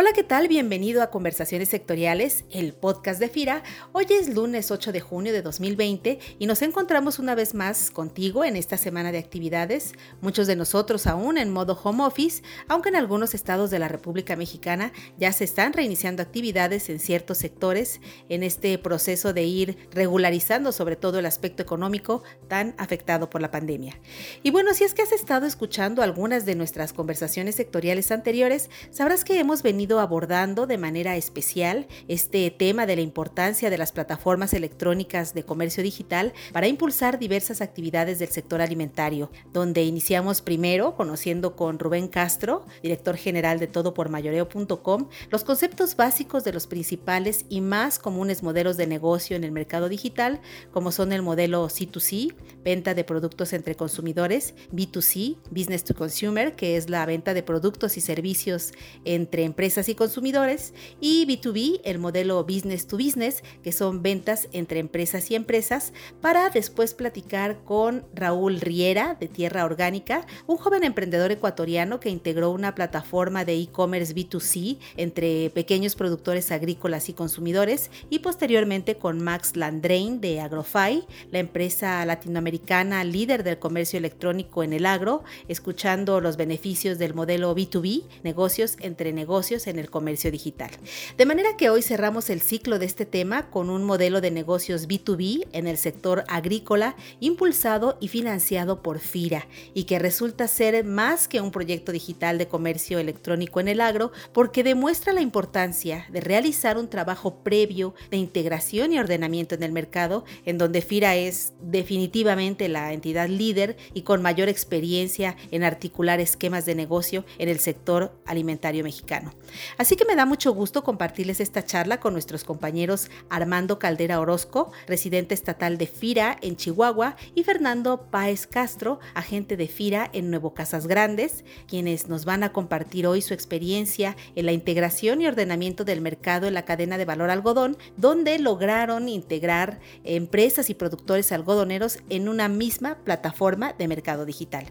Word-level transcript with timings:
Hola, 0.00 0.12
¿qué 0.14 0.22
tal? 0.22 0.46
Bienvenido 0.46 1.02
a 1.02 1.10
Conversaciones 1.10 1.70
Sectoriales, 1.70 2.44
el 2.52 2.72
podcast 2.72 3.18
de 3.18 3.28
FIRA. 3.28 3.64
Hoy 3.90 4.06
es 4.10 4.32
lunes 4.32 4.70
8 4.70 4.92
de 4.92 5.00
junio 5.00 5.32
de 5.32 5.42
2020 5.42 6.20
y 6.38 6.46
nos 6.46 6.62
encontramos 6.62 7.18
una 7.18 7.34
vez 7.34 7.52
más 7.52 7.90
contigo 7.90 8.44
en 8.44 8.54
esta 8.54 8.76
semana 8.76 9.10
de 9.10 9.18
actividades, 9.18 9.94
muchos 10.20 10.46
de 10.46 10.54
nosotros 10.54 11.08
aún 11.08 11.36
en 11.36 11.52
modo 11.52 11.76
home 11.82 12.04
office, 12.04 12.44
aunque 12.68 12.90
en 12.90 12.94
algunos 12.94 13.34
estados 13.34 13.72
de 13.72 13.80
la 13.80 13.88
República 13.88 14.36
Mexicana 14.36 14.92
ya 15.18 15.32
se 15.32 15.42
están 15.42 15.72
reiniciando 15.72 16.22
actividades 16.22 16.90
en 16.90 17.00
ciertos 17.00 17.38
sectores 17.38 18.00
en 18.28 18.44
este 18.44 18.78
proceso 18.78 19.32
de 19.32 19.42
ir 19.46 19.78
regularizando 19.90 20.70
sobre 20.70 20.94
todo 20.94 21.18
el 21.18 21.26
aspecto 21.26 21.60
económico 21.60 22.22
tan 22.46 22.76
afectado 22.78 23.30
por 23.30 23.40
la 23.40 23.50
pandemia. 23.50 23.98
Y 24.44 24.52
bueno, 24.52 24.74
si 24.74 24.84
es 24.84 24.94
que 24.94 25.02
has 25.02 25.10
estado 25.10 25.44
escuchando 25.44 26.02
algunas 26.02 26.46
de 26.46 26.54
nuestras 26.54 26.92
conversaciones 26.92 27.56
sectoriales 27.56 28.12
anteriores, 28.12 28.70
sabrás 28.92 29.24
que 29.24 29.40
hemos 29.40 29.64
venido 29.64 29.87
abordando 29.96 30.66
de 30.66 30.76
manera 30.76 31.16
especial 31.16 31.86
este 32.06 32.50
tema 32.50 32.84
de 32.84 32.96
la 32.96 33.02
importancia 33.02 33.70
de 33.70 33.78
las 33.78 33.92
plataformas 33.92 34.52
electrónicas 34.52 35.32
de 35.32 35.44
comercio 35.44 35.82
digital 35.82 36.34
para 36.52 36.68
impulsar 36.68 37.18
diversas 37.18 37.62
actividades 37.62 38.18
del 38.18 38.28
sector 38.28 38.60
alimentario, 38.60 39.30
donde 39.52 39.82
iniciamos 39.84 40.42
primero 40.42 40.94
conociendo 40.94 41.56
con 41.56 41.78
Rubén 41.78 42.08
Castro, 42.08 42.66
director 42.82 43.16
general 43.16 43.58
de 43.58 43.66
todopormayoreo.com, 43.68 45.08
los 45.30 45.44
conceptos 45.44 45.96
básicos 45.96 46.44
de 46.44 46.52
los 46.52 46.66
principales 46.66 47.46
y 47.48 47.60
más 47.62 47.98
comunes 47.98 48.42
modelos 48.42 48.76
de 48.76 48.86
negocio 48.86 49.36
en 49.36 49.44
el 49.44 49.52
mercado 49.52 49.88
digital, 49.88 50.40
como 50.72 50.92
son 50.92 51.12
el 51.12 51.22
modelo 51.22 51.66
C2C, 51.68 52.34
venta 52.64 52.94
de 52.94 53.04
productos 53.04 53.52
entre 53.52 53.74
consumidores, 53.74 54.54
B2C, 54.72 55.36
Business 55.50 55.84
to 55.84 55.94
Consumer, 55.94 56.56
que 56.56 56.76
es 56.76 56.90
la 56.90 57.06
venta 57.06 57.32
de 57.32 57.42
productos 57.42 57.96
y 57.96 58.00
servicios 58.00 58.72
entre 59.04 59.44
empresas 59.44 59.77
y 59.86 59.94
consumidores, 59.94 60.74
y 61.00 61.26
B2B, 61.26 61.82
el 61.84 61.98
modelo 61.98 62.42
business 62.42 62.86
to 62.86 62.96
business, 62.96 63.44
que 63.62 63.70
son 63.70 64.02
ventas 64.02 64.48
entre 64.52 64.80
empresas 64.80 65.30
y 65.30 65.34
empresas, 65.34 65.92
para 66.20 66.48
después 66.48 66.94
platicar 66.94 67.62
con 67.64 68.04
Raúl 68.14 68.60
Riera 68.60 69.16
de 69.20 69.28
Tierra 69.28 69.64
Orgánica, 69.66 70.26
un 70.46 70.56
joven 70.56 70.84
emprendedor 70.84 71.30
ecuatoriano 71.30 72.00
que 72.00 72.08
integró 72.10 72.50
una 72.50 72.74
plataforma 72.74 73.44
de 73.44 73.60
e-commerce 73.60 74.14
B2C 74.14 74.78
entre 74.96 75.50
pequeños 75.50 75.94
productores 75.94 76.50
agrícolas 76.50 77.08
y 77.08 77.12
consumidores, 77.12 77.90
y 78.08 78.20
posteriormente 78.20 78.96
con 78.96 79.20
Max 79.22 79.54
Landrain 79.54 80.20
de 80.20 80.40
Agrofy, 80.40 81.04
la 81.30 81.38
empresa 81.38 82.04
latinoamericana 82.06 83.04
líder 83.04 83.44
del 83.44 83.58
comercio 83.58 83.98
electrónico 83.98 84.62
en 84.62 84.72
el 84.72 84.86
agro, 84.86 85.24
escuchando 85.48 86.20
los 86.20 86.36
beneficios 86.36 86.98
del 86.98 87.14
modelo 87.14 87.54
B2B, 87.54 88.04
negocios 88.22 88.76
entre 88.80 89.12
negocios 89.12 89.66
en 89.68 89.78
el 89.78 89.90
comercio 89.90 90.30
digital. 90.30 90.70
De 91.16 91.26
manera 91.26 91.56
que 91.56 91.70
hoy 91.70 91.82
cerramos 91.82 92.30
el 92.30 92.40
ciclo 92.40 92.78
de 92.78 92.86
este 92.86 93.06
tema 93.06 93.50
con 93.50 93.70
un 93.70 93.84
modelo 93.84 94.20
de 94.20 94.30
negocios 94.30 94.88
B2B 94.88 95.46
en 95.52 95.66
el 95.66 95.78
sector 95.78 96.24
agrícola 96.28 96.96
impulsado 97.20 97.96
y 98.00 98.08
financiado 98.08 98.82
por 98.82 98.98
FIRA 98.98 99.46
y 99.74 99.84
que 99.84 99.98
resulta 99.98 100.48
ser 100.48 100.84
más 100.84 101.28
que 101.28 101.40
un 101.40 101.50
proyecto 101.50 101.92
digital 101.92 102.38
de 102.38 102.48
comercio 102.48 102.98
electrónico 102.98 103.60
en 103.60 103.68
el 103.68 103.80
agro 103.80 104.12
porque 104.32 104.64
demuestra 104.64 105.12
la 105.12 105.20
importancia 105.20 106.06
de 106.10 106.20
realizar 106.20 106.78
un 106.78 106.88
trabajo 106.88 107.36
previo 107.42 107.94
de 108.10 108.16
integración 108.16 108.92
y 108.92 108.98
ordenamiento 108.98 109.54
en 109.54 109.62
el 109.62 109.72
mercado 109.72 110.24
en 110.46 110.58
donde 110.58 110.82
FIRA 110.82 111.16
es 111.16 111.52
definitivamente 111.60 112.68
la 112.68 112.92
entidad 112.92 113.28
líder 113.28 113.76
y 113.94 114.02
con 114.02 114.22
mayor 114.22 114.48
experiencia 114.48 115.36
en 115.50 115.64
articular 115.64 116.20
esquemas 116.20 116.64
de 116.66 116.74
negocio 116.74 117.24
en 117.38 117.48
el 117.48 117.58
sector 117.58 118.12
alimentario 118.26 118.84
mexicano. 118.84 119.34
Así 119.76 119.96
que 119.96 120.04
me 120.04 120.16
da 120.16 120.26
mucho 120.26 120.52
gusto 120.52 120.84
compartirles 120.84 121.40
esta 121.40 121.64
charla 121.64 122.00
con 122.00 122.12
nuestros 122.12 122.44
compañeros 122.44 123.10
Armando 123.30 123.78
Caldera 123.78 124.20
Orozco, 124.20 124.72
residente 124.86 125.34
estatal 125.34 125.78
de 125.78 125.86
FIRA 125.86 126.36
en 126.40 126.56
Chihuahua, 126.56 127.16
y 127.34 127.44
Fernando 127.44 128.08
Páez 128.10 128.46
Castro, 128.46 129.00
agente 129.14 129.56
de 129.56 129.68
FIRA 129.68 130.10
en 130.12 130.30
Nuevo 130.30 130.54
Casas 130.54 130.86
Grandes, 130.86 131.44
quienes 131.66 132.08
nos 132.08 132.24
van 132.24 132.42
a 132.42 132.52
compartir 132.52 133.06
hoy 133.06 133.22
su 133.22 133.34
experiencia 133.34 134.16
en 134.34 134.46
la 134.46 134.52
integración 134.52 135.20
y 135.20 135.26
ordenamiento 135.26 135.84
del 135.84 136.00
mercado 136.00 136.46
en 136.46 136.54
la 136.54 136.64
cadena 136.64 136.98
de 136.98 137.04
valor 137.04 137.30
algodón, 137.30 137.76
donde 137.96 138.38
lograron 138.38 139.08
integrar 139.08 139.80
empresas 140.04 140.70
y 140.70 140.74
productores 140.74 141.32
algodoneros 141.32 141.98
en 142.08 142.28
una 142.28 142.48
misma 142.48 142.98
plataforma 143.04 143.72
de 143.72 143.88
mercado 143.88 144.24
digital. 144.24 144.66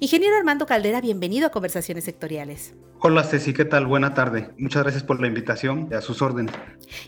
Ingeniero 0.00 0.36
Armando 0.36 0.66
Caldera, 0.66 1.00
bienvenido 1.00 1.46
a 1.46 1.50
Conversaciones 1.50 2.04
Sectoriales. 2.04 2.74
Hola 3.04 3.24
Ceci, 3.24 3.52
¿qué 3.52 3.64
tal? 3.64 3.86
Buena 3.86 4.14
tarde. 4.14 4.21
Muchas 4.58 4.82
gracias 4.82 5.02
por 5.02 5.20
la 5.20 5.26
invitación 5.26 5.88
y 5.90 5.94
a 5.94 6.00
sus 6.00 6.22
órdenes. 6.22 6.54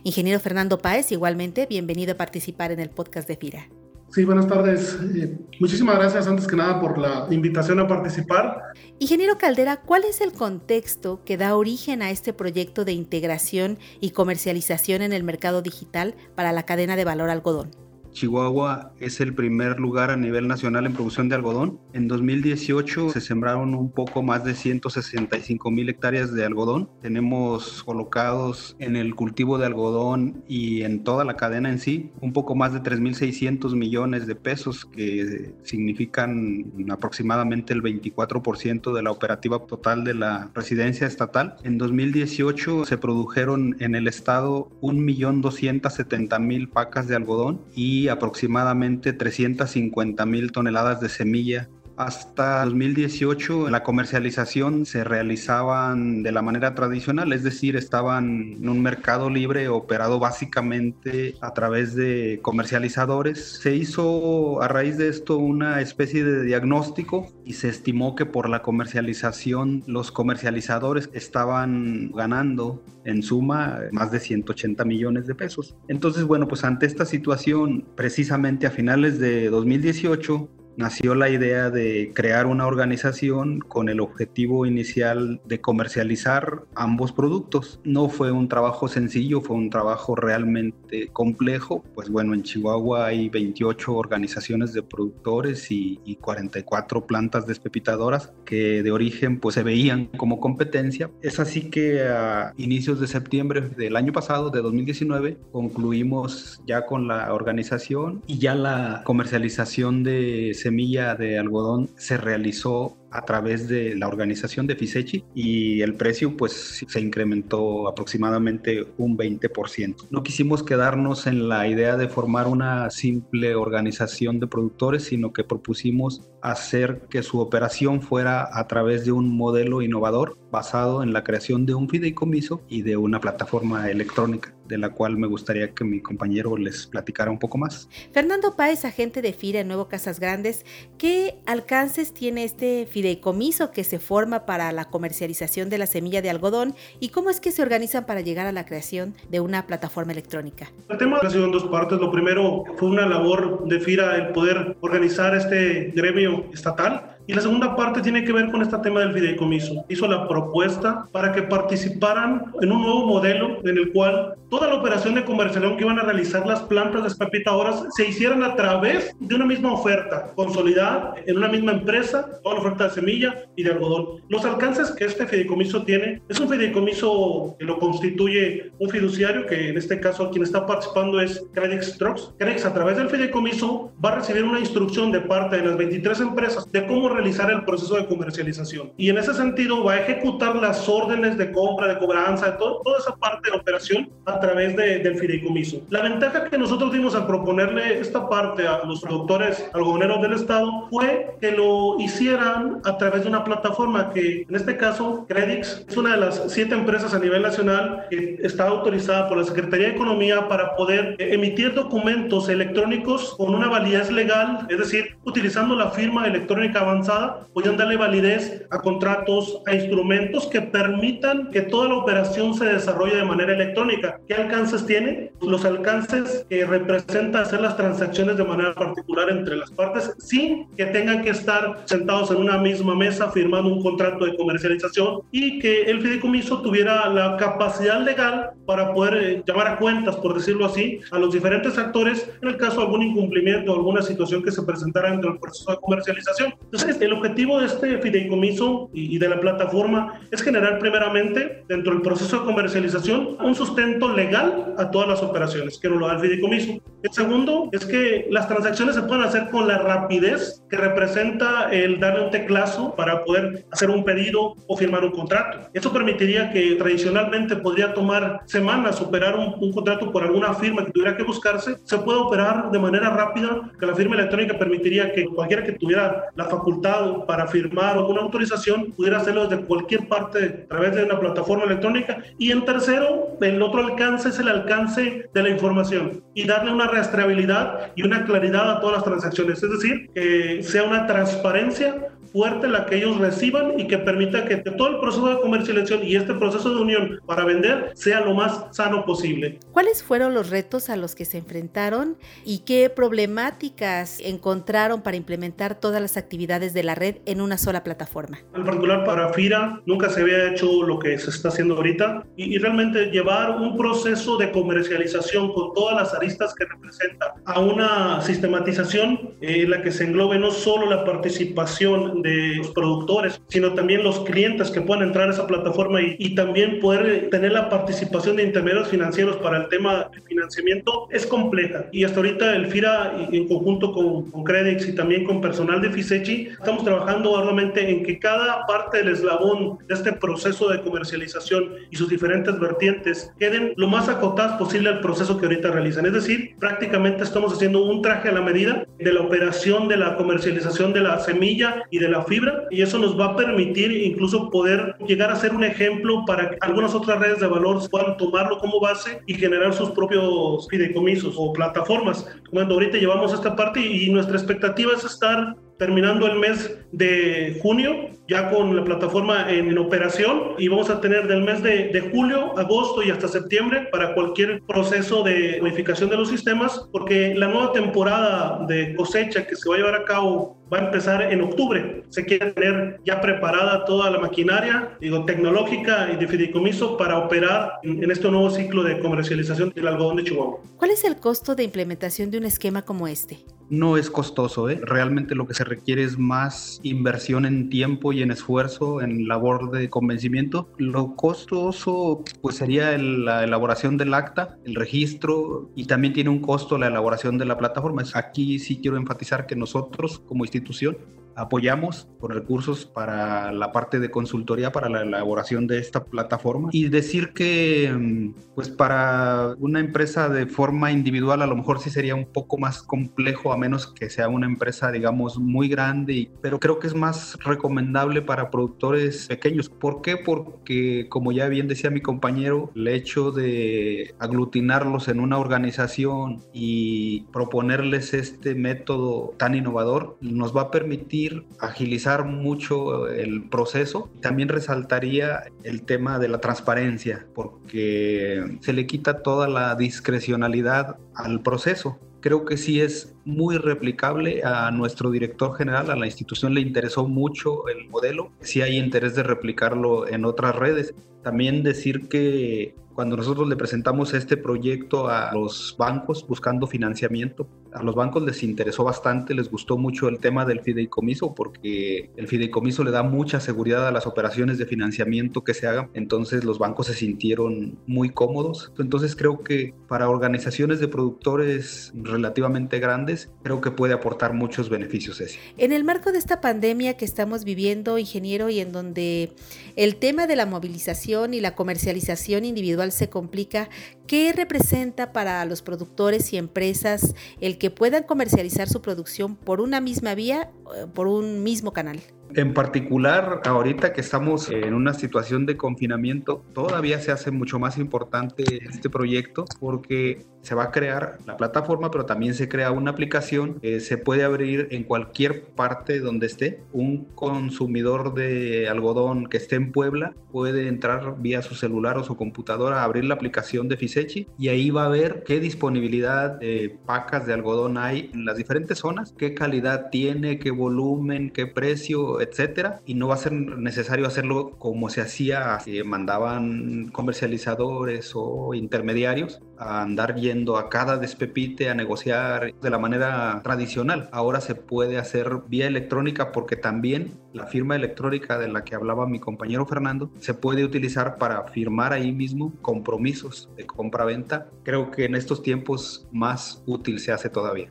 Ingeniero 0.02 0.40
Fernando 0.40 0.78
Páez, 0.78 1.12
igualmente, 1.12 1.66
bienvenido 1.66 2.12
a 2.12 2.16
participar 2.16 2.72
en 2.72 2.80
el 2.80 2.90
podcast 2.90 3.28
de 3.28 3.36
FIRA. 3.36 3.68
Sí, 4.10 4.24
buenas 4.24 4.46
tardes. 4.46 4.96
Eh, 5.16 5.36
muchísimas 5.58 5.96
gracias 5.98 6.26
antes 6.28 6.46
que 6.46 6.54
nada 6.54 6.80
por 6.80 6.98
la 6.98 7.26
invitación 7.30 7.80
a 7.80 7.88
participar. 7.88 8.62
Ingeniero 9.00 9.38
Caldera, 9.38 9.78
¿cuál 9.78 10.04
es 10.04 10.20
el 10.20 10.32
contexto 10.32 11.24
que 11.24 11.36
da 11.36 11.56
origen 11.56 12.00
a 12.00 12.10
este 12.10 12.32
proyecto 12.32 12.84
de 12.84 12.92
integración 12.92 13.78
y 14.00 14.10
comercialización 14.10 15.02
en 15.02 15.12
el 15.12 15.24
mercado 15.24 15.62
digital 15.62 16.14
para 16.36 16.52
la 16.52 16.64
cadena 16.64 16.94
de 16.94 17.04
valor 17.04 17.28
algodón? 17.28 17.70
Chihuahua 18.14 18.92
es 19.00 19.20
el 19.20 19.34
primer 19.34 19.80
lugar 19.80 20.10
a 20.10 20.16
nivel 20.16 20.48
nacional 20.48 20.86
en 20.86 20.94
producción 20.94 21.28
de 21.28 21.34
algodón. 21.34 21.80
En 21.92 22.08
2018 22.08 23.10
se 23.10 23.20
sembraron 23.20 23.74
un 23.74 23.90
poco 23.90 24.22
más 24.22 24.44
de 24.44 24.54
165 24.54 25.70
mil 25.70 25.88
hectáreas 25.88 26.32
de 26.32 26.44
algodón. 26.44 26.88
Tenemos 27.02 27.82
colocados 27.82 28.76
en 28.78 28.96
el 28.96 29.14
cultivo 29.14 29.58
de 29.58 29.66
algodón 29.66 30.44
y 30.48 30.82
en 30.82 31.02
toda 31.02 31.24
la 31.24 31.36
cadena 31.36 31.68
en 31.68 31.80
sí 31.80 32.12
un 32.20 32.32
poco 32.32 32.54
más 32.54 32.72
de 32.72 32.80
3.600 32.80 33.74
millones 33.74 34.26
de 34.26 34.36
pesos 34.36 34.84
que 34.84 35.52
significan 35.64 36.72
aproximadamente 36.90 37.72
el 37.72 37.82
24% 37.82 38.94
de 38.94 39.02
la 39.02 39.10
operativa 39.10 39.58
total 39.66 40.04
de 40.04 40.14
la 40.14 40.50
residencia 40.54 41.06
estatal. 41.06 41.56
En 41.64 41.78
2018 41.78 42.84
se 42.84 42.96
produjeron 42.96 43.76
en 43.80 43.96
el 43.96 44.06
estado 44.06 44.70
1.270.000 44.82 46.70
pacas 46.70 47.08
de 47.08 47.16
algodón 47.16 47.60
y 47.74 48.03
aproximadamente 48.08 49.12
350 49.12 50.26
mil 50.26 50.52
toneladas 50.52 51.00
de 51.00 51.08
semilla 51.08 51.68
hasta 51.96 52.64
2018 52.64 53.70
la 53.70 53.82
comercialización 53.82 54.86
se 54.86 55.04
realizaban 55.04 56.22
de 56.22 56.32
la 56.32 56.42
manera 56.42 56.74
tradicional, 56.74 57.32
es 57.32 57.42
decir, 57.42 57.76
estaban 57.76 58.54
en 58.54 58.68
un 58.68 58.82
mercado 58.82 59.30
libre 59.30 59.68
operado 59.68 60.18
básicamente 60.18 61.36
a 61.40 61.54
través 61.54 61.94
de 61.94 62.40
comercializadores. 62.42 63.60
Se 63.62 63.74
hizo 63.76 64.62
a 64.62 64.68
raíz 64.68 64.98
de 64.98 65.08
esto 65.08 65.38
una 65.38 65.80
especie 65.80 66.24
de 66.24 66.44
diagnóstico 66.44 67.28
y 67.44 67.54
se 67.54 67.68
estimó 67.68 68.14
que 68.14 68.26
por 68.26 68.48
la 68.48 68.62
comercialización 68.62 69.84
los 69.86 70.10
comercializadores 70.10 71.10
estaban 71.12 72.10
ganando 72.12 72.82
en 73.04 73.22
suma 73.22 73.80
más 73.92 74.10
de 74.10 74.20
180 74.20 74.84
millones 74.84 75.26
de 75.26 75.34
pesos. 75.34 75.76
Entonces, 75.88 76.24
bueno, 76.24 76.48
pues 76.48 76.64
ante 76.64 76.86
esta 76.86 77.04
situación, 77.04 77.84
precisamente 77.94 78.66
a 78.66 78.70
finales 78.70 79.18
de 79.18 79.50
2018, 79.50 80.48
nació 80.76 81.14
la 81.14 81.30
idea 81.30 81.70
de 81.70 82.12
crear 82.14 82.46
una 82.46 82.66
organización 82.66 83.60
con 83.60 83.88
el 83.88 84.00
objetivo 84.00 84.66
inicial 84.66 85.40
de 85.44 85.60
comercializar 85.60 86.62
ambos 86.74 87.12
productos. 87.12 87.80
No 87.84 88.08
fue 88.08 88.32
un 88.32 88.48
trabajo 88.48 88.88
sencillo, 88.88 89.40
fue 89.40 89.56
un 89.56 89.70
trabajo 89.70 90.14
realmente 90.16 91.08
complejo. 91.12 91.84
Pues 91.94 92.08
bueno, 92.08 92.34
en 92.34 92.42
Chihuahua 92.42 93.06
hay 93.06 93.28
28 93.28 93.94
organizaciones 93.94 94.72
de 94.72 94.82
productores 94.82 95.70
y, 95.70 96.00
44 96.20 97.06
plantas 97.06 97.46
despepitadoras 97.46 98.32
que 98.44 98.82
de 98.82 98.92
origen 98.92 99.40
pues 99.40 99.56
se 99.56 99.62
veían 99.62 100.06
como 100.16 100.40
competencia. 100.40 101.10
Es 101.22 101.40
así 101.40 101.70
que 101.70 102.02
a 102.02 102.54
inicios 102.56 103.00
de 103.00 103.08
septiembre 103.08 103.60
del 103.62 103.96
año 103.96 104.12
pasado, 104.12 104.50
de 104.50 104.62
2019, 104.62 105.38
concluimos 105.50 106.62
ya 106.66 106.86
con 106.86 107.08
la 107.08 107.32
organización 107.34 108.22
y 108.26 108.38
ya 108.38 108.54
la 108.54 109.02
comercialización 109.04 110.04
de 110.04 110.54
semilla 110.64 111.14
de 111.14 111.38
algodón 111.38 111.90
se 111.96 112.16
realizó 112.16 112.96
a 113.10 113.22
través 113.26 113.68
de 113.68 113.94
la 113.94 114.08
organización 114.08 114.66
de 114.66 114.76
Fisechi 114.76 115.24
y 115.34 115.82
el 115.82 115.94
precio 115.94 116.36
pues 116.38 116.84
se 116.88 117.00
incrementó 117.00 117.86
aproximadamente 117.86 118.86
un 118.96 119.16
20%. 119.18 120.06
No 120.10 120.22
quisimos 120.22 120.62
quedarnos 120.62 121.26
en 121.26 121.50
la 121.50 121.68
idea 121.68 121.96
de 121.98 122.08
formar 122.08 122.46
una 122.48 122.88
simple 122.88 123.54
organización 123.54 124.40
de 124.40 124.46
productores, 124.46 125.04
sino 125.04 125.34
que 125.34 125.44
propusimos 125.44 126.22
hacer 126.40 127.02
que 127.10 127.22
su 127.22 127.40
operación 127.40 128.00
fuera 128.00 128.48
a 128.50 128.66
través 128.66 129.04
de 129.04 129.12
un 129.12 129.36
modelo 129.36 129.82
innovador 129.82 130.38
basado 130.50 131.02
en 131.02 131.12
la 131.12 131.24
creación 131.24 131.66
de 131.66 131.74
un 131.74 131.90
fideicomiso 131.90 132.62
y 132.68 132.82
de 132.82 132.96
una 132.96 133.20
plataforma 133.20 133.90
electrónica. 133.90 134.53
De 134.68 134.78
la 134.78 134.90
cual 134.90 135.16
me 135.16 135.26
gustaría 135.26 135.72
que 135.72 135.84
mi 135.84 136.00
compañero 136.00 136.56
les 136.56 136.86
platicara 136.86 137.30
un 137.30 137.38
poco 137.38 137.58
más. 137.58 137.88
Fernando 138.12 138.56
Páez, 138.56 138.84
agente 138.84 139.22
de 139.22 139.32
FIRA 139.32 139.60
en 139.60 139.68
Nuevo 139.68 139.88
Casas 139.88 140.20
Grandes, 140.20 140.64
¿qué 140.98 141.36
alcances 141.46 142.12
tiene 142.12 142.44
este 142.44 142.86
fideicomiso 142.86 143.70
que 143.70 143.84
se 143.84 143.98
forma 143.98 144.46
para 144.46 144.72
la 144.72 144.86
comercialización 144.86 145.68
de 145.70 145.78
la 145.78 145.86
semilla 145.86 146.22
de 146.22 146.30
algodón 146.30 146.74
y 147.00 147.10
cómo 147.10 147.30
es 147.30 147.40
que 147.40 147.52
se 147.52 147.62
organizan 147.62 148.06
para 148.06 148.20
llegar 148.20 148.46
a 148.46 148.52
la 148.52 148.66
creación 148.66 149.14
de 149.30 149.40
una 149.40 149.66
plataforma 149.66 150.12
electrónica? 150.12 150.70
El 150.88 150.98
tema 150.98 151.18
ha 151.18 151.30
sido 151.30 151.44
en 151.44 151.52
dos 151.52 151.64
partes. 151.64 151.98
Lo 151.98 152.10
primero 152.10 152.64
fue 152.76 152.88
una 152.88 153.06
labor 153.06 153.66
de 153.66 153.80
FIRA 153.80 154.16
el 154.16 154.28
poder 154.32 154.76
organizar 154.80 155.34
este 155.34 155.92
gremio 155.94 156.46
estatal 156.52 157.13
y 157.26 157.34
la 157.34 157.40
segunda 157.40 157.74
parte 157.76 158.02
tiene 158.02 158.24
que 158.24 158.32
ver 158.32 158.50
con 158.50 158.62
este 158.62 158.76
tema 158.78 159.00
del 159.00 159.12
fideicomiso. 159.12 159.84
Hizo 159.88 160.06
la 160.06 160.28
propuesta 160.28 161.06
para 161.12 161.32
que 161.32 161.42
participaran 161.42 162.52
en 162.60 162.72
un 162.72 162.82
nuevo 162.82 163.06
modelo 163.06 163.58
en 163.64 163.78
el 163.78 163.92
cual 163.92 164.34
toda 164.50 164.68
la 164.68 164.74
operación 164.76 165.14
de 165.14 165.24
comercialización 165.24 165.76
que 165.76 165.84
iban 165.84 165.98
a 165.98 166.02
realizar 166.02 166.46
las 166.46 166.62
plantas 166.62 167.04
despepitadoras 167.04 167.84
se 167.96 168.08
hicieran 168.08 168.42
a 168.42 168.54
través 168.56 169.14
de 169.18 169.34
una 169.34 169.46
misma 169.46 169.72
oferta, 169.72 170.32
consolidada 170.34 171.14
en 171.26 171.36
una 171.36 171.48
misma 171.48 171.72
empresa, 171.72 172.40
toda 172.42 172.56
la 172.56 172.60
oferta 172.60 172.84
de 172.84 172.90
semilla 172.90 173.46
y 173.56 173.62
de 173.62 173.72
algodón. 173.72 174.22
Los 174.28 174.44
alcances 174.44 174.90
que 174.92 175.04
este 175.04 175.26
fideicomiso 175.26 175.82
tiene 175.84 176.22
es 176.28 176.38
un 176.40 176.48
fideicomiso 176.48 177.56
que 177.58 177.64
lo 177.64 177.78
constituye 177.78 178.70
un 178.78 178.90
fiduciario, 178.90 179.46
que 179.46 179.70
en 179.70 179.78
este 179.78 180.00
caso 180.00 180.30
quien 180.30 180.44
está 180.44 180.66
participando 180.66 181.20
es 181.20 181.44
Credix 181.52 181.96
Trucks. 181.98 182.32
Credix 182.38 182.64
a 182.64 182.74
través 182.74 182.96
del 182.96 183.08
fideicomiso 183.08 183.92
va 184.04 184.10
a 184.10 184.14
recibir 184.16 184.44
una 184.44 184.60
instrucción 184.60 185.10
de 185.12 185.20
parte 185.20 185.56
de 185.56 185.66
las 185.66 185.76
23 185.76 186.20
empresas 186.20 186.70
de 186.70 186.86
cómo 186.86 187.08
realizar 187.14 187.50
el 187.50 187.64
proceso 187.64 187.96
de 187.96 188.06
comercialización. 188.06 188.92
Y 188.96 189.10
en 189.10 189.18
ese 189.18 189.34
sentido 189.34 189.84
va 189.84 189.94
a 189.94 190.00
ejecutar 190.00 190.56
las 190.56 190.88
órdenes 190.88 191.38
de 191.38 191.52
compra, 191.52 191.88
de 191.88 191.98
cobranza, 191.98 192.50
de 192.50 192.58
todo, 192.58 192.80
toda 192.82 192.98
esa 192.98 193.14
parte 193.16 193.50
de 193.50 193.56
operación 193.56 194.10
a 194.26 194.40
través 194.40 194.76
de, 194.76 194.98
del 194.98 195.18
fideicomiso. 195.18 195.80
La 195.90 196.02
ventaja 196.02 196.48
que 196.50 196.58
nosotros 196.58 196.92
dimos 196.92 197.14
al 197.14 197.26
proponerle 197.26 197.98
esta 197.98 198.28
parte 198.28 198.66
a 198.66 198.84
los 198.84 199.00
productores 199.00 199.68
algodoneros 199.72 200.20
del 200.22 200.32
Estado 200.32 200.88
fue 200.90 201.36
que 201.40 201.52
lo 201.52 201.98
hicieran 202.00 202.80
a 202.84 202.98
través 202.98 203.22
de 203.22 203.28
una 203.28 203.44
plataforma 203.44 204.10
que 204.10 204.42
en 204.48 204.54
este 204.54 204.76
caso 204.76 205.26
Credix 205.28 205.84
es 205.88 205.96
una 205.96 206.12
de 206.12 206.20
las 206.20 206.42
siete 206.48 206.74
empresas 206.74 207.14
a 207.14 207.18
nivel 207.18 207.42
nacional 207.42 208.06
que 208.10 208.38
está 208.42 208.68
autorizada 208.68 209.28
por 209.28 209.38
la 209.38 209.44
Secretaría 209.44 209.88
de 209.88 209.94
Economía 209.94 210.48
para 210.48 210.74
poder 210.76 211.16
emitir 211.18 211.74
documentos 211.74 212.48
electrónicos 212.48 213.34
con 213.36 213.54
una 213.54 213.68
validez 213.68 214.10
legal, 214.10 214.66
es 214.68 214.78
decir, 214.78 215.16
utilizando 215.24 215.74
la 215.76 215.90
firma 215.90 216.26
electrónica 216.26 216.80
avanzada 216.80 217.03
puedan 217.52 217.76
darle 217.76 217.96
validez 217.96 218.66
a 218.70 218.78
contratos, 218.78 219.60
a 219.66 219.74
instrumentos 219.74 220.46
que 220.46 220.60
permitan 220.60 221.50
que 221.50 221.62
toda 221.62 221.88
la 221.88 221.96
operación 221.96 222.54
se 222.54 222.66
desarrolle 222.66 223.16
de 223.16 223.24
manera 223.24 223.54
electrónica. 223.54 224.20
¿Qué 224.26 224.34
alcances 224.34 224.86
tiene? 224.86 225.32
Los 225.40 225.64
alcances 225.64 226.46
que 226.48 226.64
representa 226.64 227.40
hacer 227.40 227.60
las 227.60 227.76
transacciones 227.76 228.36
de 228.36 228.44
manera 228.44 228.74
particular 228.74 229.30
entre 229.30 229.56
las 229.56 229.70
partes 229.70 230.12
sin 230.18 230.68
que 230.76 230.86
tengan 230.86 231.22
que 231.22 231.30
estar 231.30 231.82
sentados 231.84 232.30
en 232.30 232.38
una 232.38 232.58
misma 232.58 232.94
mesa 232.94 233.30
firmando 233.30 233.72
un 233.72 233.82
contrato 233.82 234.24
de 234.24 234.36
comercialización 234.36 235.20
y 235.30 235.58
que 235.58 235.82
el 235.82 236.00
fideicomiso 236.00 236.62
tuviera 236.62 237.08
la 237.08 237.36
capacidad 237.36 238.00
legal 238.00 238.50
para 238.66 238.92
poder 238.92 239.14
eh, 239.14 239.42
llamar 239.46 239.68
a 239.68 239.78
cuentas, 239.78 240.16
por 240.16 240.34
decirlo 240.34 240.66
así, 240.66 241.00
a 241.10 241.18
los 241.18 241.32
diferentes 241.32 241.76
actores 241.78 242.28
en 242.40 242.48
el 242.48 242.56
caso 242.56 242.78
de 242.78 242.86
algún 242.86 243.02
incumplimiento 243.02 243.72
o 243.72 243.76
alguna 243.76 244.02
situación 244.02 244.42
que 244.42 244.50
se 244.50 244.62
presentara 244.62 245.10
dentro 245.10 245.30
del 245.30 245.40
proceso 245.40 245.70
de 245.70 245.78
comercialización. 245.78 246.54
Entonces, 246.64 246.93
el 247.00 247.12
objetivo 247.12 247.60
de 247.60 247.66
este 247.66 247.98
fideicomiso 247.98 248.90
y 248.92 249.18
de 249.18 249.28
la 249.28 249.40
plataforma 249.40 250.20
es 250.30 250.42
generar 250.42 250.78
primeramente, 250.78 251.64
dentro 251.68 251.92
del 251.92 252.02
proceso 252.02 252.40
de 252.40 252.44
comercialización, 252.44 253.36
un 253.40 253.54
sustento 253.54 254.12
legal 254.12 254.74
a 254.78 254.90
todas 254.90 255.08
las 255.08 255.22
operaciones, 255.22 255.78
que 255.78 255.88
no 255.88 255.96
lo 255.96 256.06
da 256.06 256.14
el 256.14 256.20
fideicomiso. 256.20 256.80
El 257.02 257.12
segundo 257.12 257.68
es 257.72 257.84
que 257.84 258.26
las 258.30 258.48
transacciones 258.48 258.94
se 258.94 259.02
puedan 259.02 259.24
hacer 259.24 259.50
con 259.50 259.68
la 259.68 259.78
rapidez 259.78 260.62
que 260.70 260.76
representa 260.76 261.68
el 261.70 262.00
darle 262.00 262.24
un 262.24 262.30
teclazo 262.30 262.94
para 262.94 263.24
poder 263.24 263.66
hacer 263.70 263.90
un 263.90 264.04
pedido 264.04 264.54
o 264.66 264.76
firmar 264.76 265.04
un 265.04 265.12
contrato. 265.12 265.68
Eso 265.74 265.92
permitiría 265.92 266.50
que 266.50 266.76
tradicionalmente 266.76 267.56
podría 267.56 267.92
tomar 267.92 268.40
semanas 268.46 269.00
operar 269.00 269.36
un, 269.36 269.54
un 269.60 269.72
contrato 269.72 270.10
por 270.10 270.22
alguna 270.22 270.54
firma 270.54 270.84
que 270.84 270.92
tuviera 270.92 271.16
que 271.16 271.22
buscarse, 271.22 271.76
se 271.84 271.98
puede 271.98 272.18
operar 272.18 272.70
de 272.70 272.78
manera 272.78 273.10
rápida, 273.10 273.70
que 273.78 273.86
la 273.86 273.94
firma 273.94 274.16
electrónica 274.16 274.58
permitiría 274.58 275.12
que 275.12 275.26
cualquiera 275.26 275.64
que 275.64 275.72
tuviera 275.72 276.24
la 276.34 276.44
facultad 276.44 276.83
para 277.26 277.46
firmar 277.46 277.96
alguna 277.96 278.22
autorización 278.22 278.92
pudiera 278.92 279.18
hacerlo 279.18 279.46
desde 279.46 279.64
cualquier 279.64 280.08
parte 280.08 280.64
a 280.64 280.68
través 280.68 280.94
de 280.94 281.04
una 281.04 281.18
plataforma 281.18 281.64
electrónica. 281.64 282.18
Y 282.38 282.50
en 282.50 282.64
tercero, 282.64 283.36
el 283.40 283.62
otro 283.62 283.86
alcance 283.86 284.28
es 284.28 284.38
el 284.38 284.48
alcance 284.48 285.28
de 285.32 285.42
la 285.42 285.48
información 285.48 286.22
y 286.34 286.46
darle 286.46 286.72
una 286.72 286.86
rastreabilidad 286.86 287.92
y 287.94 288.02
una 288.02 288.24
claridad 288.24 288.70
a 288.70 288.80
todas 288.80 288.96
las 288.96 289.04
transacciones. 289.04 289.62
Es 289.62 289.70
decir, 289.70 290.10
que 290.14 290.62
sea 290.62 290.84
una 290.84 291.06
transparencia 291.06 292.08
fuerte 292.34 292.66
la 292.66 292.84
que 292.86 292.96
ellos 292.96 293.18
reciban 293.18 293.78
y 293.78 293.86
que 293.86 293.96
permita 293.96 294.44
que 294.44 294.56
todo 294.56 294.88
el 294.88 294.98
proceso 294.98 295.28
de 295.28 295.40
comercialización 295.40 296.04
y 296.04 296.16
este 296.16 296.34
proceso 296.34 296.74
de 296.74 296.82
unión 296.82 297.20
para 297.26 297.44
vender 297.44 297.92
sea 297.94 298.22
lo 298.22 298.34
más 298.34 298.64
sano 298.72 299.04
posible. 299.04 299.60
¿Cuáles 299.70 300.02
fueron 300.02 300.34
los 300.34 300.50
retos 300.50 300.90
a 300.90 300.96
los 300.96 301.14
que 301.14 301.26
se 301.26 301.38
enfrentaron 301.38 302.16
y 302.44 302.64
qué 302.66 302.90
problemáticas 302.90 304.18
encontraron 304.18 305.02
para 305.02 305.16
implementar 305.16 305.78
todas 305.78 306.02
las 306.02 306.16
actividades 306.16 306.74
de 306.74 306.82
la 306.82 306.96
red 306.96 307.18
en 307.24 307.40
una 307.40 307.56
sola 307.56 307.84
plataforma? 307.84 308.40
En 308.52 308.64
particular 308.64 309.04
para 309.04 309.32
FIRA 309.32 309.80
nunca 309.86 310.10
se 310.10 310.22
había 310.22 310.50
hecho 310.50 310.82
lo 310.82 310.98
que 310.98 311.16
se 311.20 311.30
está 311.30 311.50
haciendo 311.50 311.76
ahorita 311.76 312.24
y, 312.36 312.58
realmente 312.58 313.12
llevar 313.12 313.60
un 313.60 313.76
proceso 313.76 314.38
de 314.38 314.50
comercialización 314.50 315.52
con 315.52 315.72
todas 315.72 315.94
las 315.94 316.14
aristas 316.14 316.52
que 316.54 316.64
representa 316.64 317.34
a 317.44 317.60
una 317.60 318.20
sistematización 318.22 319.36
en 319.40 319.70
la 319.70 319.82
que 319.82 319.92
se 319.92 320.04
englobe 320.04 320.38
no 320.38 320.50
solo 320.50 320.90
la 320.90 321.04
participación 321.04 322.23
de 322.24 322.56
los 322.56 322.70
productores, 322.70 323.40
sino 323.48 323.74
también 323.74 324.02
los 324.02 324.20
clientes 324.20 324.70
que 324.70 324.80
puedan 324.80 325.06
entrar 325.06 325.28
a 325.28 325.32
esa 325.32 325.46
plataforma 325.46 326.00
y, 326.00 326.16
y 326.18 326.34
también 326.34 326.80
poder 326.80 327.28
tener 327.30 327.52
la 327.52 327.68
participación 327.68 328.36
de 328.36 328.44
intermediarios 328.44 328.88
financieros 328.88 329.36
para 329.36 329.58
el 329.58 329.68
tema 329.68 330.08
de 330.10 330.22
financiamiento 330.22 331.06
es 331.10 331.26
compleja. 331.26 331.84
Y 331.92 332.04
hasta 332.04 332.16
ahorita 332.16 332.56
el 332.56 332.66
FIRA, 332.66 333.28
en 333.30 333.46
conjunto 333.46 333.92
con, 333.92 334.30
con 334.30 334.42
Credix 334.42 334.88
y 334.88 334.94
también 334.94 335.24
con 335.24 335.40
personal 335.40 335.82
de 335.82 335.90
FISECHI, 335.90 336.48
estamos 336.58 336.84
trabajando 336.84 337.36
arduamente 337.36 337.90
en 337.90 338.02
que 338.02 338.18
cada 338.18 338.66
parte 338.66 338.98
del 338.98 339.08
eslabón 339.10 339.78
de 339.86 339.94
este 339.94 340.12
proceso 340.12 340.70
de 340.70 340.80
comercialización 340.80 341.74
y 341.90 341.96
sus 341.96 342.08
diferentes 342.08 342.58
vertientes 342.58 343.30
queden 343.38 343.74
lo 343.76 343.88
más 343.88 344.08
acotadas 344.08 344.56
posible 344.58 344.88
al 344.88 345.00
proceso 345.00 345.38
que 345.38 345.44
ahorita 345.44 345.70
realizan. 345.70 346.06
Es 346.06 346.14
decir, 346.14 346.56
prácticamente 346.58 347.22
estamos 347.22 347.52
haciendo 347.52 347.84
un 347.84 348.00
traje 348.00 348.30
a 348.30 348.32
la 348.32 348.40
medida 348.40 348.86
de 348.98 349.12
la 349.12 349.20
operación 349.20 349.88
de 349.88 349.98
la 349.98 350.16
comercialización 350.16 350.92
de 350.92 351.00
la 351.00 351.18
semilla 351.18 351.82
y 351.90 351.98
de 351.98 352.08
la 352.08 352.13
fibra 352.22 352.64
y 352.70 352.82
eso 352.82 352.98
nos 352.98 353.18
va 353.18 353.26
a 353.26 353.36
permitir 353.36 353.90
incluso 353.92 354.50
poder 354.50 354.96
llegar 355.06 355.30
a 355.30 355.36
ser 355.36 355.54
un 355.54 355.64
ejemplo 355.64 356.24
para 356.26 356.50
que 356.50 356.56
algunas 356.60 356.94
otras 356.94 357.18
redes 357.18 357.40
de 357.40 357.46
valor 357.46 357.88
puedan 357.90 358.16
tomarlo 358.16 358.58
como 358.58 358.80
base 358.80 359.20
y 359.26 359.34
generar 359.34 359.72
sus 359.72 359.90
propios 359.90 360.68
fideicomisos 360.68 361.34
o 361.36 361.52
plataformas. 361.52 362.26
Bueno, 362.52 362.74
ahorita 362.74 362.98
llevamos 362.98 363.32
esta 363.32 363.56
parte 363.56 363.80
y 363.80 364.10
nuestra 364.10 364.36
expectativa 364.36 364.92
es 364.94 365.04
estar 365.04 365.56
terminando 365.78 366.26
el 366.26 366.38
mes 366.38 366.76
de 366.92 367.58
junio, 367.62 368.10
ya 368.28 368.50
con 368.50 368.74
la 368.74 368.84
plataforma 368.84 369.50
en, 369.50 369.76
operación, 369.76 370.54
y 370.58 370.68
vamos 370.68 370.88
a 370.90 371.00
tener 371.00 371.26
del 371.26 371.42
mes 371.42 371.62
de, 371.62 372.10
julio, 372.12 372.56
agosto 372.58 373.02
y 373.02 373.10
hasta 373.10 373.28
septiembre 373.28 373.88
para 373.90 374.14
cualquier 374.14 374.62
proceso 374.62 375.22
de 375.22 375.58
modificación 375.60 376.10
de 376.10 376.16
los 376.16 376.28
sistemas, 376.28 376.88
porque 376.92 377.34
la 377.34 377.48
nueva 377.48 377.72
temporada 377.72 378.64
de 378.66 378.94
cosecha 378.94 379.46
que 379.46 379.56
se 379.56 379.68
va 379.68 379.74
a 379.74 379.78
llevar 379.78 379.94
a 379.96 380.04
cabo 380.04 380.56
va 380.72 380.78
a 380.78 380.84
empezar 380.86 381.32
en 381.32 381.42
octubre. 381.42 382.02
Se 382.08 382.24
quiere 382.24 382.52
tener 382.52 383.00
ya 383.04 383.20
preparada 383.20 383.84
toda 383.84 384.10
la 384.10 384.18
maquinaria, 384.18 384.96
digo, 385.00 385.24
tecnológica 385.24 386.10
y 386.12 386.16
de 386.16 386.26
fideicomiso 386.26 386.96
para 386.96 387.18
operar 387.18 387.74
en, 387.82 388.02
en 388.02 388.10
este 388.10 388.30
nuevo 388.30 388.50
ciclo 388.50 388.82
de 388.82 388.98
comercialización 389.00 389.70
del 389.70 389.88
algodón 389.88 390.16
de 390.16 390.24
Chihuahua. 390.24 390.60
¿Cuál 390.76 390.90
es 390.90 391.04
el 391.04 391.16
costo 391.16 391.54
de 391.54 391.64
implementación 391.64 392.30
de 392.30 392.38
un 392.38 392.44
esquema 392.44 392.82
como 392.82 393.06
este? 393.08 393.38
No 393.70 393.96
es 393.96 394.10
costoso. 394.10 394.68
¿eh? 394.68 394.80
Realmente 394.82 395.34
lo 395.34 395.46
que 395.46 395.54
se 395.54 395.64
requiere 395.64 396.02
es 396.02 396.18
más 396.18 396.80
inversión 396.82 397.46
en 397.46 397.68
tiempo 397.70 398.12
y 398.12 398.22
en 398.22 398.30
esfuerzo, 398.30 399.00
en 399.00 399.28
labor 399.28 399.70
de 399.70 399.88
convencimiento. 399.90 400.70
Lo 400.78 401.16
costoso 401.16 402.22
pues 402.40 402.56
sería 402.56 402.96
la 402.98 403.44
elaboración 403.44 403.96
del 403.96 404.14
acta, 404.14 404.58
el 404.64 404.74
registro 404.74 405.70
y 405.74 405.86
también 405.86 406.12
tiene 406.12 406.30
un 406.30 406.40
costo 406.40 406.78
la 406.78 406.88
elaboración 406.88 407.38
de 407.38 407.44
la 407.44 407.58
plataforma. 407.58 408.02
Aquí 408.14 408.58
sí 408.58 408.80
quiero 408.80 408.96
enfatizar 408.96 409.46
que 409.46 409.56
nosotros 409.56 410.18
como 410.20 410.44
institución 410.44 410.96
apoyamos 411.36 412.08
con 412.20 412.30
recursos 412.30 412.84
para 412.86 413.52
la 413.52 413.72
parte 413.72 414.00
de 414.00 414.10
consultoría 414.10 414.72
para 414.72 414.88
la 414.88 415.02
elaboración 415.02 415.66
de 415.66 415.78
esta 415.78 416.04
plataforma 416.04 416.70
y 416.72 416.88
decir 416.88 417.32
que 417.32 417.92
mm, 417.92 418.54
pues 418.54 418.68
para 418.68 419.54
una 419.58 419.80
empresa 419.80 420.28
de 420.28 420.46
forma 420.46 420.92
individual 420.92 421.42
a 421.42 421.46
lo 421.46 421.56
mejor 421.56 421.80
sí 421.80 421.90
sería 421.90 422.14
un 422.14 422.26
poco 422.26 422.58
más 422.58 422.82
complejo 422.82 423.52
a 423.52 423.56
menos 423.56 423.92
que 423.92 424.10
sea 424.10 424.28
una 424.28 424.46
empresa 424.46 424.90
digamos 424.90 425.38
muy 425.38 425.68
grande, 425.68 426.30
pero 426.40 426.58
creo 426.58 426.78
que 426.78 426.86
es 426.86 426.94
más 426.94 427.36
recomendable 427.44 428.22
para 428.22 428.50
productores 428.50 429.26
pequeños. 429.26 429.68
¿Por 429.68 430.02
qué? 430.02 430.16
Porque 430.16 431.06
como 431.08 431.32
ya 431.32 431.48
bien 431.48 431.68
decía 431.68 431.90
mi 431.90 432.00
compañero, 432.00 432.70
el 432.74 432.88
hecho 432.88 433.30
de 433.30 434.14
aglutinarlos 434.18 435.08
en 435.08 435.20
una 435.20 435.38
organización 435.38 436.42
y 436.52 437.22
proponerles 437.32 438.14
este 438.14 438.54
método 438.54 439.34
tan 439.36 439.54
innovador 439.54 440.16
nos 440.20 440.56
va 440.56 440.62
a 440.62 440.70
permitir 440.70 441.23
agilizar 441.58 442.24
mucho 442.24 443.08
el 443.08 443.48
proceso. 443.48 444.10
También 444.20 444.48
resaltaría 444.48 445.44
el 445.62 445.82
tema 445.82 446.18
de 446.18 446.28
la 446.28 446.40
transparencia, 446.40 447.26
porque 447.34 448.58
se 448.60 448.72
le 448.72 448.86
quita 448.86 449.22
toda 449.22 449.48
la 449.48 449.74
discrecionalidad 449.74 450.96
al 451.14 451.40
proceso 451.42 451.98
creo 452.24 452.46
que 452.46 452.56
sí 452.56 452.80
es 452.80 453.14
muy 453.26 453.58
replicable. 453.58 454.42
A 454.44 454.70
nuestro 454.70 455.10
director 455.10 455.54
general, 455.58 455.90
a 455.90 455.94
la 455.94 456.06
institución 456.06 456.54
le 456.54 456.62
interesó 456.62 457.06
mucho 457.06 457.68
el 457.68 457.90
modelo. 457.90 458.32
Sí 458.40 458.62
hay 458.62 458.78
interés 458.78 459.14
de 459.14 459.22
replicarlo 459.22 460.08
en 460.08 460.24
otras 460.24 460.56
redes. 460.56 460.94
También 461.22 461.62
decir 461.62 462.08
que 462.08 462.74
cuando 462.94 463.18
nosotros 463.18 463.46
le 463.46 463.56
presentamos 463.56 464.14
este 464.14 464.38
proyecto 464.38 465.08
a 465.08 465.34
los 465.34 465.76
bancos 465.78 466.26
buscando 466.26 466.66
financiamiento, 466.66 467.46
a 467.74 467.82
los 467.82 467.94
bancos 467.94 468.22
les 468.22 468.42
interesó 468.42 468.84
bastante, 468.84 469.34
les 469.34 469.50
gustó 469.50 469.76
mucho 469.76 470.08
el 470.08 470.20
tema 470.20 470.44
del 470.44 470.60
fideicomiso 470.60 471.34
porque 471.34 472.10
el 472.16 472.28
fideicomiso 472.28 472.84
le 472.84 472.92
da 472.92 473.02
mucha 473.02 473.40
seguridad 473.40 473.88
a 473.88 473.90
las 473.90 474.06
operaciones 474.06 474.58
de 474.58 474.66
financiamiento 474.66 475.42
que 475.42 475.54
se 475.54 475.66
hagan, 475.66 475.90
entonces 475.92 476.44
los 476.44 476.58
bancos 476.58 476.86
se 476.86 476.94
sintieron 476.94 477.78
muy 477.86 478.10
cómodos. 478.10 478.72
Entonces 478.78 479.16
creo 479.16 479.42
que 479.42 479.74
para 479.88 480.08
organizaciones 480.08 480.78
de 480.78 480.88
productores 480.88 481.92
relativamente 481.94 482.78
grandes, 482.78 483.30
creo 483.42 483.60
que 483.60 483.70
puede 483.70 483.92
aportar 483.92 484.34
muchos 484.34 484.68
beneficios 484.68 485.20
ese. 485.20 485.38
En 485.58 485.72
el 485.72 485.84
marco 485.84 486.12
de 486.12 486.18
esta 486.18 486.40
pandemia 486.40 486.96
que 486.96 487.04
estamos 487.04 487.44
viviendo, 487.44 487.98
ingeniero, 487.98 488.50
y 488.50 488.60
en 488.60 488.70
donde 488.70 489.32
el 489.76 489.96
tema 489.96 490.26
de 490.26 490.36
la 490.36 490.46
movilización 490.46 491.34
y 491.34 491.40
la 491.40 491.54
comercialización 491.54 492.44
individual 492.44 492.92
se 492.92 493.08
complica, 493.08 493.68
¿qué 494.06 494.32
representa 494.32 495.12
para 495.12 495.44
los 495.44 495.62
productores 495.62 496.32
y 496.32 496.36
empresas 496.36 497.14
el 497.40 497.58
que 497.58 497.70
puedan 497.70 498.04
comercializar 498.04 498.68
su 498.68 498.82
producción 498.82 499.36
por 499.36 499.60
una 499.60 499.80
misma 499.80 500.14
vía, 500.14 500.50
eh, 500.76 500.86
por 500.92 501.06
un 501.06 501.42
mismo 501.42 501.72
canal? 501.72 502.00
En 502.34 502.54
particular, 502.54 503.42
ahorita 503.44 503.92
que 503.92 504.00
estamos 504.00 504.50
en 504.50 504.74
una 504.74 504.94
situación 504.94 505.46
de 505.46 505.56
confinamiento, 505.56 506.44
todavía 506.52 506.98
se 506.98 507.12
hace 507.12 507.30
mucho 507.30 507.58
más 507.58 507.78
importante 507.78 508.64
este 508.68 508.90
proyecto 508.90 509.44
porque 509.60 510.26
se 510.44 510.54
va 510.54 510.64
a 510.64 510.70
crear 510.70 511.18
la 511.26 511.36
plataforma, 511.36 511.90
pero 511.90 512.04
también 512.04 512.34
se 512.34 512.48
crea 512.48 512.70
una 512.70 512.90
aplicación 512.90 513.60
que 513.60 513.80
se 513.80 513.96
puede 513.96 514.24
abrir 514.24 514.68
en 514.70 514.84
cualquier 514.84 515.44
parte 515.44 516.00
donde 516.00 516.26
esté. 516.26 516.62
Un 516.72 517.06
consumidor 517.14 518.14
de 518.14 518.68
algodón 518.68 519.26
que 519.26 519.38
esté 519.38 519.56
en 519.56 519.72
Puebla 519.72 520.14
puede 520.30 520.68
entrar 520.68 521.16
vía 521.18 521.40
su 521.40 521.54
celular 521.54 521.96
o 521.96 522.04
su 522.04 522.16
computadora 522.16 522.80
a 522.80 522.84
abrir 522.84 523.04
la 523.04 523.14
aplicación 523.14 523.68
de 523.68 523.76
Fisechi 523.76 524.26
y 524.38 524.48
ahí 524.48 524.70
va 524.70 524.84
a 524.84 524.88
ver 524.88 525.24
qué 525.24 525.40
disponibilidad 525.40 526.38
de 526.38 526.76
pacas 526.84 527.26
de 527.26 527.32
algodón 527.32 527.78
hay 527.78 528.10
en 528.12 528.24
las 528.24 528.36
diferentes 528.36 528.78
zonas, 528.78 529.14
qué 529.16 529.32
calidad 529.32 529.88
tiene, 529.90 530.38
qué 530.38 530.50
volumen, 530.50 531.30
qué 531.30 531.46
precio, 531.46 532.13
etcétera. 532.20 532.80
Y 532.86 532.94
no 532.94 533.08
va 533.08 533.14
a 533.14 533.18
ser 533.18 533.32
necesario 533.32 534.06
hacerlo 534.06 534.50
como 534.58 534.90
se 534.90 535.00
hacía, 535.00 535.58
mandaban 535.84 536.88
comercializadores 536.88 538.12
o 538.14 538.54
intermediarios 538.54 539.40
a 539.58 539.82
andar 539.82 540.16
yendo 540.16 540.56
a 540.56 540.68
cada 540.68 540.98
despepite 540.98 541.70
a 541.70 541.74
negociar 541.74 542.54
de 542.60 542.70
la 542.70 542.78
manera 542.78 543.40
tradicional. 543.42 544.08
Ahora 544.12 544.40
se 544.40 544.54
puede 544.54 544.98
hacer 544.98 545.42
vía 545.48 545.66
electrónica 545.66 546.32
porque 546.32 546.56
también 546.56 547.12
la 547.32 547.46
firma 547.46 547.76
electrónica 547.76 548.38
de 548.38 548.48
la 548.48 548.64
que 548.64 548.74
hablaba 548.74 549.06
mi 549.06 549.20
compañero 549.20 549.66
Fernando 549.66 550.10
se 550.18 550.34
puede 550.34 550.64
utilizar 550.64 551.18
para 551.18 551.44
firmar 551.48 551.92
ahí 551.92 552.12
mismo 552.12 552.52
compromisos 552.62 553.48
de 553.56 553.66
compra-venta. 553.66 554.48
Creo 554.62 554.90
que 554.90 555.04
en 555.04 555.14
estos 555.14 555.42
tiempos 555.42 556.06
más 556.12 556.62
útil 556.66 556.98
se 556.98 557.12
hace 557.12 557.28
todavía. 557.28 557.70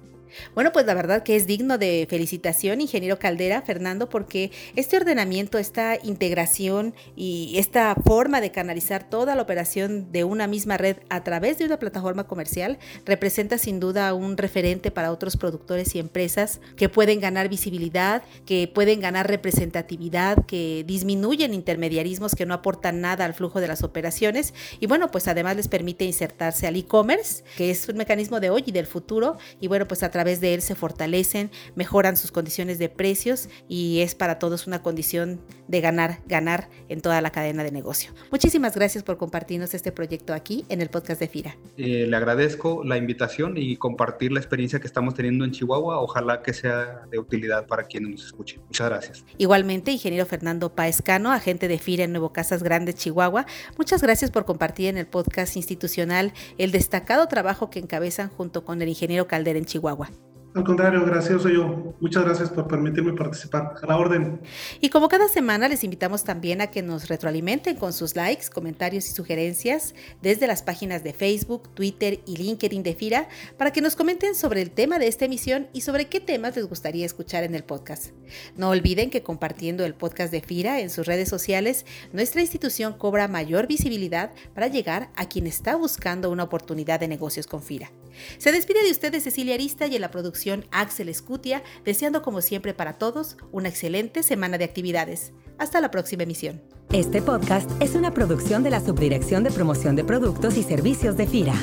Bueno, 0.56 0.72
pues 0.72 0.86
la 0.86 0.94
verdad 0.94 1.24
que 1.24 1.36
es 1.36 1.48
digno 1.48 1.78
de 1.78 2.08
felicitación, 2.10 2.82
ingeniero 2.82 3.20
Caldera, 3.20 3.62
Fernando, 3.62 4.10
porque 4.10 4.52
este 4.76 4.98
ordenamiento, 4.98 5.58
esta 5.58 5.98
integración 6.02 6.94
y 7.16 7.56
esta 7.58 7.96
forma 7.96 8.42
de 8.42 8.52
canalizar 8.52 9.10
toda 9.10 9.36
la 9.36 9.42
operación 9.42 10.12
de 10.12 10.24
una 10.24 10.48
misma 10.48 10.78
red 10.78 10.98
a 11.10 11.24
través 11.24 11.58
de 11.58 11.66
una 11.66 11.78
plataforma 11.78 12.26
comercial 12.26 12.78
representa 13.06 13.58
sin 13.58 13.80
duda 13.80 14.14
un 14.14 14.38
referente 14.38 14.92
para 14.92 15.12
otros 15.12 15.38
productores 15.38 15.96
y 15.96 16.00
empresas 16.00 16.60
que 16.76 16.90
pueden 16.90 17.20
ganar 17.20 17.50
visibilidad, 17.50 18.24
que 18.46 18.68
pueden 18.68 19.02
ganar 19.02 19.28
representatividad, 19.28 20.46
que 20.46 20.84
disminuyen 20.88 21.54
intermediarismos 21.54 22.36
que 22.36 22.46
no 22.46 22.54
aportan 22.54 23.02
nada 23.02 23.26
al 23.26 23.34
flujo 23.34 23.62
de 23.62 23.68
las 23.68 23.84
operaciones. 23.84 24.54
Y 24.80 24.88
bueno, 24.88 25.12
pues 25.12 25.28
además 25.28 25.56
les 25.56 25.68
permite 25.68 26.06
insertarse 26.06 26.68
al 26.68 26.76
e-commerce, 26.76 27.44
que 27.58 27.72
es 27.72 27.88
un 27.90 27.98
mecanismo 27.98 28.40
de 28.40 28.50
hoy 28.50 28.64
y 28.66 28.72
del 28.72 28.88
futuro. 28.88 29.38
Y 29.60 29.68
bueno, 29.68 29.88
pues 29.88 30.04
a 30.04 30.12
través 30.12 30.23
través 30.24 30.40
de 30.40 30.54
él 30.54 30.62
se 30.62 30.74
fortalecen, 30.74 31.52
mejoran 31.76 32.16
sus 32.16 32.32
condiciones 32.32 32.80
de 32.80 32.88
precios 32.88 33.50
y 33.68 34.00
es 34.00 34.16
para 34.16 34.40
todos 34.40 34.68
una 34.68 34.82
condición 34.82 35.42
de 35.68 35.82
ganar, 35.82 36.20
ganar 36.28 36.70
en 36.88 37.02
toda 37.02 37.20
la 37.20 37.30
cadena 37.30 37.62
de 37.62 37.72
negocio. 37.72 38.14
Muchísimas 38.32 38.74
gracias 38.74 39.04
por 39.04 39.18
compartirnos 39.18 39.74
este 39.74 39.92
proyecto 39.92 40.34
aquí 40.34 40.64
en 40.70 40.80
el 40.80 40.88
podcast 40.88 41.20
de 41.20 41.28
FIRA. 41.28 41.58
Eh, 41.76 42.06
le 42.08 42.16
agradezco 42.16 42.86
la 42.86 42.96
invitación 42.96 43.58
y 43.58 43.76
compartir 43.76 44.32
la 44.32 44.40
experiencia 44.40 44.80
que 44.80 44.88
estamos 44.88 45.14
teniendo 45.14 45.44
en 45.44 45.52
Chihuahua. 45.52 46.00
Ojalá 46.00 46.42
que 46.42 46.54
sea 46.54 47.02
de 47.12 47.20
utilidad 47.20 47.68
para 47.68 47.84
quienes 47.84 48.12
nos 48.12 48.26
escuchen. 48.26 48.62
Muchas 48.64 48.88
gracias. 48.88 49.26
Igualmente, 49.38 49.92
ingeniero 49.92 50.26
Fernando 50.26 50.74
Paescano, 50.74 51.34
agente 51.34 51.68
de 51.68 51.80
FIRA 51.80 52.06
en 52.06 52.14
Nuevo 52.14 52.32
Casas 52.32 52.64
Grandes, 52.64 52.96
Chihuahua. 52.96 53.46
Muchas 53.78 54.02
gracias 54.02 54.32
por 54.32 54.46
compartir 54.46 54.88
en 54.88 54.98
el 54.98 55.06
podcast 55.06 55.58
institucional 55.58 56.32
el 56.58 56.72
destacado 56.72 57.28
trabajo 57.28 57.70
que 57.70 57.80
encabezan 57.80 58.30
junto 58.30 58.64
con 58.64 58.82
el 58.82 58.88
ingeniero 58.88 59.28
Caldera 59.28 59.60
en 59.60 59.66
Chihuahua. 59.66 60.13
Al 60.56 60.64
contrario, 60.64 61.04
gracioso 61.04 61.50
yo. 61.50 61.96
Muchas 62.00 62.24
gracias 62.26 62.50
por 62.50 62.68
permitirme 62.68 63.14
participar. 63.14 63.74
A 63.82 63.88
la 63.88 63.98
orden. 63.98 64.40
Y 64.82 64.90
como 64.90 65.10
cada 65.10 65.28
semana, 65.28 65.68
les 65.68 65.84
invitamos 65.84 66.24
también 66.24 66.62
a 66.62 66.68
que 66.68 66.84
nos 66.84 67.08
retroalimenten 67.08 67.76
con 67.76 67.92
sus 67.92 68.16
likes, 68.16 68.50
comentarios 68.54 69.10
y 69.10 69.14
sugerencias 69.14 69.96
desde 70.22 70.46
las 70.46 70.62
páginas 70.62 71.04
de 71.04 71.14
Facebook, 71.14 71.74
Twitter 71.74 72.20
y 72.28 72.38
LinkedIn 72.38 72.84
de 72.84 72.94
FIRA 72.94 73.30
para 73.58 73.72
que 73.72 73.82
nos 73.82 73.96
comenten 73.96 74.36
sobre 74.36 74.62
el 74.62 74.70
tema 74.70 75.00
de 75.00 75.08
esta 75.08 75.26
emisión 75.26 75.68
y 75.74 75.82
sobre 75.82 76.06
qué 76.06 76.20
temas 76.20 76.56
les 76.56 76.68
gustaría 76.68 77.06
escuchar 77.06 77.44
en 77.44 77.56
el 77.56 77.64
podcast. 77.64 78.12
No 78.56 78.70
olviden 78.70 79.10
que 79.10 79.24
compartiendo 79.24 79.86
el 79.86 79.96
podcast 79.96 80.32
de 80.32 80.42
FIRA 80.42 80.82
en 80.82 80.92
sus 80.92 81.08
redes 81.08 81.30
sociales, 81.30 81.86
nuestra 82.12 82.42
institución 82.42 82.94
cobra 82.94 83.28
mayor 83.28 83.66
visibilidad 83.66 84.32
para 84.54 84.68
llegar 84.68 85.10
a 85.16 85.28
quien 85.28 85.48
está 85.48 85.76
buscando 85.76 86.30
una 86.30 86.44
oportunidad 86.44 87.00
de 87.00 87.08
negocios 87.08 87.48
con 87.48 87.64
FIRA. 87.64 87.92
Se 88.38 88.52
despide 88.52 88.84
de 88.84 88.92
ustedes 88.92 89.24
Cecilia 89.24 89.56
Arista 89.56 89.88
y 89.88 89.96
en 89.96 90.02
la 90.02 90.12
producción 90.12 90.66
Axel 90.72 91.10
Escutia, 91.10 91.64
deseando 91.86 92.22
como 92.22 92.42
siempre 92.42 92.74
para 92.74 92.94
todos 92.94 93.38
una 93.52 93.70
excelente 93.70 94.24
semana 94.24 94.58
de 94.58 94.66
actividades. 94.66 95.34
Hasta 95.58 95.82
la 95.82 95.92
próxima 95.92 96.24
emisión. 96.24 96.62
Este 96.92 97.22
podcast 97.22 97.70
es 97.82 97.96
una 97.96 98.14
producción 98.14 98.64
de 98.64 98.70
la 98.70 98.80
Subdirección 98.80 99.44
de 99.44 99.52
Promoción 99.52 99.96
de 99.96 100.04
Productos 100.04 100.58
y 100.58 100.64
Servicios 100.64 101.18
de 101.18 101.28
FIRA. 101.28 101.56